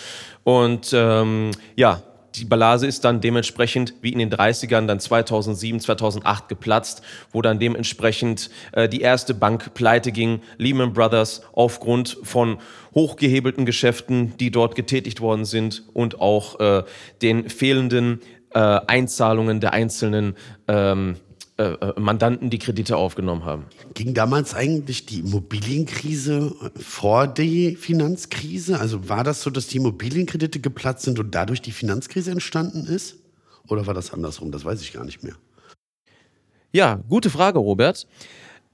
Und 0.45 0.93
ähm, 0.95 1.51
ja, 1.75 2.03
die 2.35 2.45
Blase 2.45 2.87
ist 2.87 3.05
dann 3.05 3.21
dementsprechend 3.21 3.95
wie 4.03 4.13
in 4.13 4.19
den 4.19 4.31
30ern 4.31 4.87
dann 4.87 5.01
2007, 5.01 5.81
2008 5.81 6.49
geplatzt, 6.49 7.03
wo 7.33 7.43
dann 7.43 7.59
dementsprechend 7.59 8.51
äh, 8.73 8.89
die 8.89 9.01
erste 9.01 9.35
Bank 9.35 9.75
pleite 9.75 10.13
ging, 10.13 10.41
Lehman 10.57 10.93
Brothers, 10.93 11.43
aufgrund 11.53 12.19
von 12.23 12.59
hochgehebelten 12.95 13.67
Geschäften, 13.67 14.37
die 14.39 14.51
dort 14.51 14.75
getätigt 14.75 15.21
worden 15.21 15.45
sind 15.45 15.85
und 15.93 16.21
auch 16.21 16.61
äh, 16.61 16.85
den 17.23 17.49
fehlenden 17.49 18.21
äh, 18.51 18.59
Einzahlungen 18.59 19.61
der 19.61 19.73
einzelnen 19.73 20.37
ähm, 20.69 21.17
äh, 21.61 21.75
äh, 21.75 22.01
Mandanten, 22.01 22.49
die 22.49 22.59
Kredite 22.59 22.97
aufgenommen 22.97 23.45
haben. 23.45 23.67
Ging 23.93 24.15
damals 24.15 24.55
eigentlich 24.55 25.05
die 25.05 25.19
Immobilienkrise 25.21 26.55
vor 26.75 27.27
der 27.27 27.77
Finanzkrise? 27.77 28.81
Also 28.81 29.11
war 29.11 29.25
das 29.25 29.43
so, 29.43 29.51
dass 29.51 29.67
die 29.67 29.77
Immobilienkredite 29.77 30.61
geplatzt 30.61 31.05
sind 31.05 31.19
und 31.19 31.35
dadurch 31.35 31.61
die 31.61 31.73
Finanzkrise 31.73 32.31
entstanden 32.31 32.87
ist? 32.87 33.17
Oder 33.69 33.87
war 33.87 33.93
das 33.93 34.15
andersrum? 34.15 34.53
Das 34.53 34.65
weiß 34.65 34.81
ich 34.81 34.95
gar 34.95 35.05
nicht 35.05 35.23
mehr. 35.23 35.35
Ja, 36.73 36.99
gute 37.11 37.29
Frage, 37.29 37.59
Robert. 37.59 38.07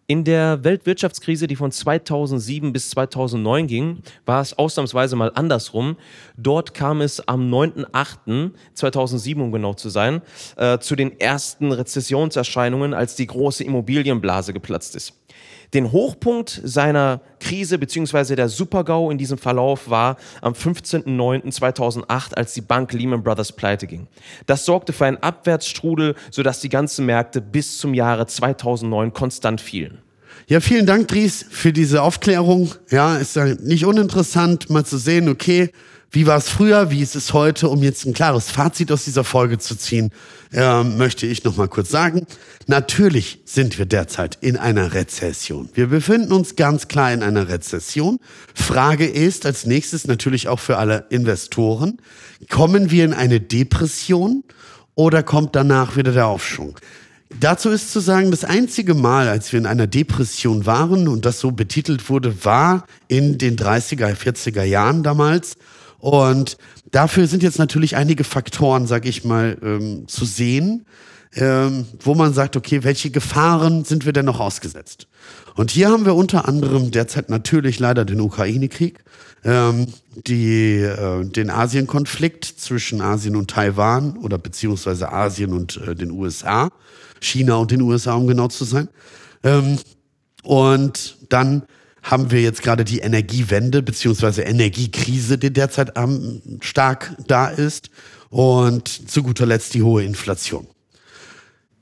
In 0.09 0.23
der 0.23 0.63
Weltwirtschaftskrise, 0.63 1.49
die 1.49 1.57
von 1.57 1.73
2007 1.73 2.73
bis 2.73 2.91
2009 2.91 3.67
ging, 3.67 4.03
war 4.25 4.41
es 4.41 4.57
ausnahmsweise 4.57 5.17
mal 5.17 5.33
andersrum. 5.35 5.97
Dort 6.37 6.75
kam 6.75 7.01
es 7.01 7.27
am 7.27 7.53
9.8.2007, 7.53 9.41
um 9.41 9.51
genau 9.51 9.75
zu 9.75 9.89
sein, 9.89 10.23
äh, 10.57 10.79
zu 10.79 10.95
den 10.95 11.19
ersten 11.19 11.73
Rezessionserscheinungen, 11.73 12.95
als 12.95 13.17
die 13.17 13.27
große 13.27 13.65
Immobilienblase 13.65 14.53
geplatzt 14.53 14.95
ist. 14.95 15.13
Den 15.75 15.93
Hochpunkt 15.93 16.61
seiner 16.65 17.21
Krise 17.41 17.79
bzw. 17.79 18.37
der 18.37 18.49
Supergau 18.49 19.11
in 19.11 19.19
diesem 19.19 19.37
Verlauf 19.37 19.91
war 19.91 20.17
am 20.41 20.53
15.09.2008, 20.53 22.35
als 22.35 22.55
die 22.55 22.61
Bank 22.61 22.93
Lehman 22.93 23.23
Brothers 23.23 23.53
pleite 23.53 23.87
ging. 23.87 24.07
Das 24.47 24.65
sorgte 24.65 24.93
für 24.93 25.07
einen 25.07 25.19
Abwärtsstrudel, 25.19 26.15
sodass 26.31 26.61
die 26.61 26.69
ganzen 26.69 27.07
Märkte 27.07 27.41
bis 27.41 27.79
zum 27.79 27.95
Jahre 27.95 28.27
2009 28.27 29.13
konstant 29.13 29.61
fielen. 29.61 29.99
Ja, 30.49 30.61
vielen 30.61 30.87
Dank, 30.87 31.09
Dries, 31.09 31.45
für 31.51 31.73
diese 31.73 32.03
Aufklärung. 32.03 32.73
Ja, 32.91 33.17
ist 33.17 33.35
ja 33.35 33.47
nicht 33.47 33.85
uninteressant, 33.85 34.71
mal 34.71 34.85
zu 34.85 34.97
sehen, 34.97 35.29
okay, 35.29 35.71
wie 36.11 36.27
war 36.27 36.37
es 36.37 36.49
früher, 36.49 36.91
wie 36.91 37.03
ist 37.03 37.17
es 37.17 37.33
heute, 37.33 37.69
um 37.69 37.83
jetzt 37.83 38.07
ein 38.07 38.15
klares 38.15 38.51
Fazit 38.51 38.91
aus 38.93 39.05
dieser 39.05 39.25
Folge 39.25 39.59
zu 39.59 39.77
ziehen, 39.77 40.11
äh, 40.53 40.83
möchte 40.83 41.27
ich 41.27 41.45
noch 41.45 41.57
mal 41.57 41.69
kurz 41.69 41.91
sagen. 41.91 42.27
Natürlich 42.67 43.41
sind 43.45 43.79
wir 43.79 43.87
derzeit 43.87 44.39
in 44.41 44.57
einer 44.57 44.95
Rezession. 44.95 45.69
Wir 45.75 45.89
befinden 45.89 46.33
uns 46.33 46.57
ganz 46.57 46.89
klar 46.89 47.13
in 47.13 47.23
einer 47.23 47.49
Rezession. 47.49 48.19
Frage 48.55 49.07
ist 49.07 49.47
als 49.47 49.67
nächstes 49.67 50.07
natürlich 50.07 50.49
auch 50.49 50.61
für 50.61 50.79
alle 50.79 51.07
Investoren, 51.11 51.99
kommen 52.49 52.91
wir 52.91 53.05
in 53.05 53.13
eine 53.13 53.41
Depression 53.41 54.45
oder 54.95 55.23
kommt 55.23 55.55
danach 55.57 55.97
wieder 55.97 56.13
der 56.13 56.27
Aufschwung? 56.27 56.79
Dazu 57.41 57.71
ist 57.71 57.93
zu 57.93 58.01
sagen, 58.01 58.31
das 58.31 58.45
einzige 58.45 58.95
Mal, 58.95 59.29
als 59.29 59.53
wir 59.53 59.59
in 59.59 59.67
einer 59.67 59.87
Depression 59.87 60.65
waren 60.65 61.09
und 61.09 61.27
das 61.27 61.41
so 61.41 61.51
betitelt 61.51 62.09
wurde, 62.09 62.45
war 62.45 62.87
in 63.09 63.37
den 63.37 63.57
30er, 63.57 64.15
40er 64.15 64.63
Jahren 64.63 65.03
damals. 65.03 65.57
Und 66.07 66.57
dafür 66.93 67.27
sind 67.27 67.43
jetzt 67.43 67.59
natürlich 67.59 67.97
einige 67.97 68.23
Faktoren, 68.23 68.87
sag 68.87 69.07
ich 69.07 69.25
mal, 69.25 69.59
ähm, 69.61 70.07
zu 70.07 70.25
sehen, 70.25 70.87
ähm, 71.35 71.85
wo 71.99 72.15
man 72.15 72.33
sagt, 72.33 72.57
okay, 72.57 72.85
welche 72.85 73.11
Gefahren 73.11 73.85
sind 73.85 74.07
wir 74.07 74.13
denn 74.13 74.27
noch 74.27 74.39
ausgesetzt? 74.39 75.09
Und 75.57 75.73
hier 75.73 75.91
haben 75.91 76.07
wir 76.07 76.15
unter 76.15 76.47
anderem 76.47 76.93
derzeit 76.93 77.29
natürlich 77.29 77.81
leider 77.81 78.05
den 78.05 78.21
Ukraine-Krieg, 78.21 79.03
ähm, 79.43 79.89
die, 80.29 80.77
äh, 80.77 81.25
den 81.25 81.51
Asien-Konflikt 81.51 82.45
zwischen 82.45 83.01
Asien 83.01 83.35
und 83.35 83.51
Taiwan 83.51 84.17
oder 84.19 84.39
beziehungsweise 84.39 85.11
Asien 85.11 85.53
und 85.53 85.77
äh, 85.89 85.97
den 85.97 86.13
USA, 86.13 86.71
China 87.19 87.57
und 87.57 87.73
den 87.73 87.83
USA, 87.83 88.15
um 88.15 88.29
genau 88.29 88.47
zu 88.47 88.65
sein. 88.65 88.89
Ähm, 89.43 89.79
und 90.45 91.17
dann 91.31 91.65
haben 92.07 92.31
wir 92.31 92.41
jetzt 92.41 92.63
gerade 92.63 92.85
die 92.85 93.01
Energiewende 93.01 93.83
beziehungsweise 93.83 94.43
Energiekrise, 94.43 95.39
die 95.39 95.53
derzeit 95.53 95.93
ähm, 95.97 96.41
stark 96.61 97.17
da 97.27 97.49
ist. 97.49 97.91
und 98.31 98.89
zu 98.89 99.23
guter 99.23 99.47
Letzt 99.47 99.75
die 99.75 99.83
hohe 99.83 100.05
Inflation. 100.05 100.67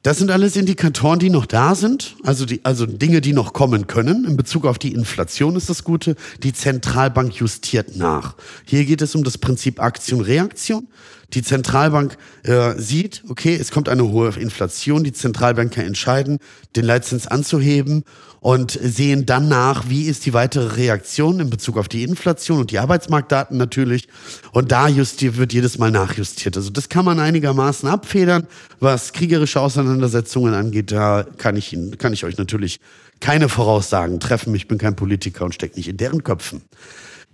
Das 0.03 0.19
sind 0.19 0.31
alles 0.31 0.55
Indikatoren, 0.55 1.19
die 1.19 1.31
noch 1.31 1.47
da 1.47 1.75
sind, 1.75 2.17
also, 2.25 2.45
die, 2.45 2.63
also 2.63 2.85
Dinge, 2.85 3.23
die 3.23 3.33
noch 3.33 3.55
kommen 3.55 3.87
können. 3.87 4.27
In 4.27 4.37
Bezug 4.37 4.67
auf 4.67 4.79
die 4.79 4.93
Inflation 4.93 5.57
ist 5.57 5.71
das 5.71 5.83
Gute. 5.83 6.15
Die 6.43 6.53
Zentralbank 6.53 7.35
justiert 7.35 7.97
nach. 7.97 8.37
Hier 8.67 8.85
geht 8.85 9.01
es 9.01 9.15
um 9.15 9.25
das 9.25 9.39
Prinzip 9.39 9.81
Aktion-Reaktion. 9.81 10.89
Die 11.35 11.43
Zentralbank 11.43 12.17
äh, 12.45 12.75
sieht, 12.77 13.23
okay, 13.29 13.57
es 13.61 13.71
kommt 13.71 13.89
eine 13.89 14.09
hohe 14.09 14.31
Inflation. 14.39 15.05
Die 15.05 15.13
Zentralbanker 15.13 15.85
entscheiden, 15.85 16.39
den 16.77 16.85
Leitzins 16.85 17.27
anzuheben 17.27 18.05
und 18.41 18.73
sehen 18.73 19.27
dann 19.27 19.49
nach, 19.49 19.89
wie 19.89 20.05
ist 20.05 20.27
die 20.27 20.35
weitere 20.35 20.77
Reaktion 20.77 21.41
in 21.41 21.51
Bezug 21.51 21.79
auf 21.79 21.89
die 21.89 22.03
Inflation 22.03 22.61
und 22.61 22.71
die 22.71 22.79
Arbeitsmarktdaten 22.79 23.57
natürlich. 23.57 24.07
Und 24.53 24.71
da 24.71 24.87
justiert, 24.87 25.39
wird 25.39 25.53
jedes 25.53 25.79
Mal 25.79 25.91
nachjustiert. 25.91 26.57
Also 26.57 26.71
das 26.71 26.89
kann 26.89 27.05
man 27.05 27.19
einigermaßen 27.19 27.89
abfedern. 27.89 28.47
Was 28.81 29.13
kriegerische 29.13 29.61
Auseinandersetzungen 29.61 30.55
angeht, 30.55 30.93
da 30.93 31.25
kann 31.39 31.57
ich, 31.57 31.73
Ihnen, 31.73 31.99
kann 31.99 32.13
ich 32.13 32.25
euch 32.25 32.37
natürlich 32.37 32.81
keine 33.21 33.49
Voraussagen 33.49 34.21
treffen. 34.21 34.55
Ich 34.55 34.69
bin 34.69 34.79
kein 34.79 34.95
Politiker 34.95 35.47
und 35.47 35.55
stecke 35.55 35.77
nicht 35.77 35.89
in 35.89 35.97
deren 35.97 36.23
Köpfen. 36.23 36.63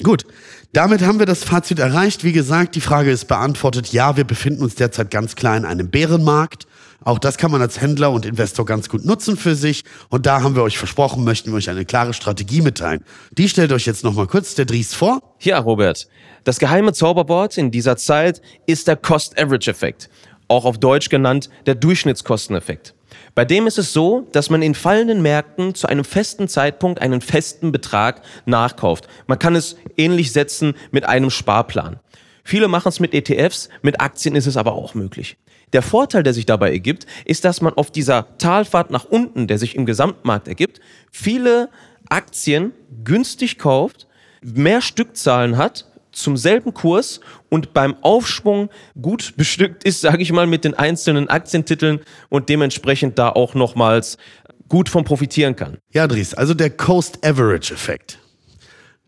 Gut, 0.02 0.24
damit 0.72 1.02
haben 1.02 1.18
wir 1.18 1.26
das 1.26 1.42
Fazit 1.44 1.78
erreicht. 1.78 2.22
Wie 2.22 2.32
gesagt, 2.32 2.74
die 2.76 2.80
Frage 2.80 3.10
ist 3.10 3.26
beantwortet. 3.26 3.92
Ja, 3.92 4.16
wir 4.16 4.24
befinden 4.24 4.62
uns 4.62 4.76
derzeit 4.76 5.10
ganz 5.10 5.34
klar 5.34 5.56
in 5.56 5.64
einem 5.64 5.90
Bärenmarkt. 5.90 6.66
Auch 7.02 7.18
das 7.18 7.38
kann 7.38 7.50
man 7.50 7.62
als 7.62 7.80
Händler 7.80 8.10
und 8.10 8.26
Investor 8.26 8.66
ganz 8.66 8.88
gut 8.88 9.04
nutzen 9.04 9.36
für 9.36 9.54
sich. 9.54 9.84
Und 10.10 10.26
da 10.26 10.42
haben 10.42 10.54
wir 10.54 10.62
euch 10.62 10.76
versprochen, 10.76 11.24
möchten 11.24 11.50
wir 11.50 11.56
euch 11.56 11.70
eine 11.70 11.84
klare 11.84 12.12
Strategie 12.12 12.60
mitteilen. 12.60 13.02
Die 13.32 13.48
stellt 13.48 13.72
euch 13.72 13.86
jetzt 13.86 14.04
nochmal 14.04 14.26
kurz 14.26 14.54
der 14.54 14.66
Dries 14.66 14.94
vor. 14.94 15.20
Ja, 15.40 15.58
Robert. 15.58 16.08
Das 16.44 16.58
geheime 16.58 16.92
Zauberwort 16.92 17.56
in 17.56 17.70
dieser 17.70 17.96
Zeit 17.96 18.40
ist 18.66 18.86
der 18.86 18.96
Cost-Average-Effekt. 18.96 20.10
Auch 20.50 20.64
auf 20.64 20.78
Deutsch 20.78 21.10
genannt 21.10 21.48
der 21.66 21.76
Durchschnittskosteneffekt. 21.76 22.94
Bei 23.36 23.44
dem 23.44 23.68
ist 23.68 23.78
es 23.78 23.92
so, 23.92 24.26
dass 24.32 24.50
man 24.50 24.62
in 24.62 24.74
fallenden 24.74 25.22
Märkten 25.22 25.76
zu 25.76 25.86
einem 25.86 26.04
festen 26.04 26.48
Zeitpunkt 26.48 27.00
einen 27.00 27.20
festen 27.20 27.70
Betrag 27.70 28.22
nachkauft. 28.46 29.06
Man 29.28 29.38
kann 29.38 29.54
es 29.54 29.76
ähnlich 29.96 30.32
setzen 30.32 30.74
mit 30.90 31.04
einem 31.04 31.30
Sparplan. 31.30 32.00
Viele 32.42 32.66
machen 32.66 32.88
es 32.88 32.98
mit 32.98 33.14
ETFs, 33.14 33.68
mit 33.82 34.00
Aktien 34.00 34.34
ist 34.34 34.48
es 34.48 34.56
aber 34.56 34.72
auch 34.72 34.94
möglich. 34.94 35.36
Der 35.72 35.82
Vorteil, 35.82 36.24
der 36.24 36.34
sich 36.34 36.46
dabei 36.46 36.72
ergibt, 36.72 37.06
ist, 37.24 37.44
dass 37.44 37.60
man 37.60 37.74
auf 37.74 37.92
dieser 37.92 38.36
Talfahrt 38.38 38.90
nach 38.90 39.04
unten, 39.04 39.46
der 39.46 39.58
sich 39.58 39.76
im 39.76 39.86
Gesamtmarkt 39.86 40.48
ergibt, 40.48 40.80
viele 41.12 41.68
Aktien 42.08 42.72
günstig 43.04 43.56
kauft, 43.56 44.08
mehr 44.42 44.80
Stückzahlen 44.80 45.56
hat 45.56 45.89
zum 46.22 46.36
selben 46.36 46.74
Kurs 46.74 47.20
und 47.48 47.72
beim 47.74 47.96
Aufschwung 48.02 48.70
gut 49.00 49.34
bestückt 49.36 49.84
ist, 49.84 50.00
sage 50.00 50.22
ich 50.22 50.32
mal, 50.32 50.46
mit 50.46 50.64
den 50.64 50.74
einzelnen 50.74 51.28
Aktientiteln 51.28 52.00
und 52.28 52.48
dementsprechend 52.48 53.18
da 53.18 53.30
auch 53.30 53.54
nochmals 53.54 54.16
gut 54.68 54.88
von 54.88 55.04
profitieren 55.04 55.56
kann. 55.56 55.78
Ja, 55.92 56.06
Dries, 56.06 56.34
also 56.34 56.54
der 56.54 56.70
Coast 56.70 57.24
Average 57.24 57.74
Effekt. 57.74 58.18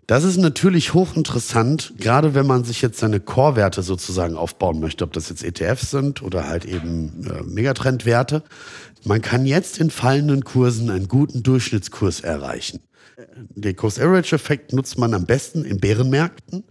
Das 0.08 0.24
ist 0.24 0.36
natürlich 0.36 0.94
hochinteressant, 0.94 1.94
gerade 1.96 2.34
wenn 2.34 2.46
man 2.46 2.64
sich 2.64 2.82
jetzt 2.82 2.98
seine 2.98 3.20
Core-Werte 3.20 3.82
sozusagen 3.82 4.36
aufbauen 4.36 4.80
möchte, 4.80 5.04
ob 5.04 5.12
das 5.12 5.28
jetzt 5.28 5.44
ETFs 5.44 5.90
sind 5.90 6.22
oder 6.22 6.48
halt 6.48 6.64
eben 6.64 7.24
äh, 7.24 7.42
Megatrend-Werte. 7.44 8.42
Man 9.04 9.22
kann 9.22 9.46
jetzt 9.46 9.78
in 9.78 9.90
fallenden 9.90 10.44
Kursen 10.44 10.90
einen 10.90 11.06
guten 11.08 11.44
Durchschnittskurs 11.44 12.20
erreichen. 12.20 12.80
Den 13.54 13.76
Cost-Average-Effekt 13.76 14.72
nutzt 14.72 14.98
man 14.98 15.14
am 15.14 15.24
besten 15.24 15.64
in 15.64 15.78
Bärenmärkten. 15.78 16.64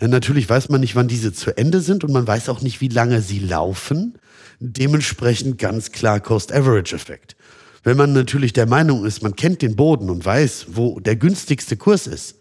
Natürlich 0.00 0.48
weiß 0.48 0.68
man 0.68 0.80
nicht, 0.80 0.94
wann 0.94 1.08
diese 1.08 1.32
zu 1.32 1.56
Ende 1.56 1.80
sind 1.80 2.04
und 2.04 2.12
man 2.12 2.26
weiß 2.26 2.48
auch 2.48 2.60
nicht, 2.60 2.80
wie 2.80 2.88
lange 2.88 3.20
sie 3.20 3.40
laufen. 3.40 4.18
Dementsprechend 4.60 5.58
ganz 5.58 5.92
klar 5.92 6.20
Cost-Average-Effekt. 6.20 7.36
Wenn 7.82 7.96
man 7.96 8.12
natürlich 8.12 8.52
der 8.52 8.66
Meinung 8.66 9.04
ist, 9.04 9.22
man 9.22 9.34
kennt 9.34 9.62
den 9.62 9.76
Boden 9.76 10.10
und 10.10 10.24
weiß, 10.24 10.66
wo 10.70 11.00
der 11.00 11.16
günstigste 11.16 11.76
Kurs 11.76 12.06
ist, 12.06 12.40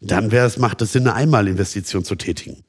dann 0.00 0.30
wäre 0.30 0.46
es, 0.46 0.58
macht 0.58 0.82
es 0.82 0.92
Sinn, 0.92 1.02
eine 1.02 1.14
Einmalinvestition 1.14 2.04
zu 2.04 2.14
tätigen. 2.14 2.64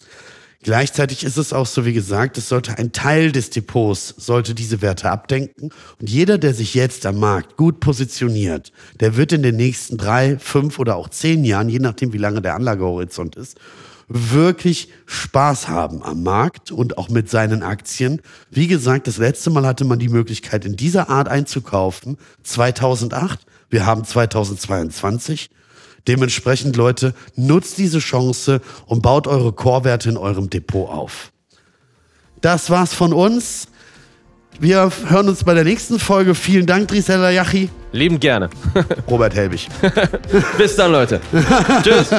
Gleichzeitig 0.62 1.24
ist 1.24 1.38
es 1.38 1.54
auch 1.54 1.66
so, 1.66 1.86
wie 1.86 1.94
gesagt, 1.94 2.38
es 2.38 2.50
sollte 2.50 2.78
ein 2.78 2.92
Teil 2.92 3.32
des 3.32 3.50
Depots, 3.50 4.14
sollte 4.18 4.54
diese 4.54 4.82
Werte 4.82 5.10
abdenken. 5.10 5.70
Und 6.02 6.10
jeder, 6.10 6.38
der 6.38 6.54
sich 6.54 6.74
jetzt 6.74 7.06
am 7.06 7.18
Markt 7.18 7.56
gut 7.56 7.80
positioniert, 7.80 8.74
der 9.00 9.16
wird 9.16 9.32
in 9.32 9.42
den 9.42 9.56
nächsten 9.56 9.98
drei, 9.98 10.38
fünf 10.38 10.78
oder 10.78 10.98
auch 10.98 11.08
zehn 11.08 11.46
Jahren, 11.46 11.70
je 11.70 11.80
nachdem, 11.80 12.12
wie 12.12 12.18
lange 12.18 12.42
der 12.42 12.56
Anlagehorizont 12.56 13.38
ist, 13.38 13.58
wirklich 14.10 14.90
Spaß 15.06 15.68
haben 15.68 16.04
am 16.04 16.24
Markt 16.24 16.72
und 16.72 16.98
auch 16.98 17.10
mit 17.10 17.30
seinen 17.30 17.64
Aktien. 17.64 18.22
Wie 18.50 18.68
gesagt, 18.68 19.08
das 19.08 19.18
letzte 19.18 19.52
Mal 19.52 19.66
hatte 19.66 19.86
man 19.86 20.00
die 20.00 20.10
Möglichkeit, 20.10 20.66
in 20.66 20.76
dieser 20.76 21.10
Art 21.10 21.30
einzukaufen, 21.30 22.18
2008. 22.44 23.40
Wir 23.70 23.86
haben 23.86 24.04
2022. 24.04 25.50
Dementsprechend, 26.08 26.76
Leute, 26.76 27.14
nutzt 27.36 27.78
diese 27.78 28.00
Chance 28.00 28.62
und 28.88 29.02
baut 29.02 29.28
eure 29.28 29.54
Core-Werte 29.54 30.10
in 30.10 30.18
eurem 30.18 30.50
Depot 30.50 30.90
auf. 30.90 31.32
Das 32.42 32.70
war's 32.70 32.94
von 32.94 33.14
uns. 33.14 33.68
Wir 34.60 34.92
hören 35.08 35.30
uns 35.30 35.44
bei 35.44 35.54
der 35.54 35.64
nächsten 35.64 36.00
Folge. 36.00 36.36
Vielen 36.36 36.66
Dank, 36.66 36.88
Drisella 36.88 37.30
Yachi. 37.30 37.70
Lieben 37.92 38.20
gerne. 38.20 38.50
Robert 39.10 39.36
Helbig. 39.36 39.70
Bis 40.58 40.76
dann, 40.76 40.92
Leute. 40.92 41.22
Tschüss. 41.84 42.10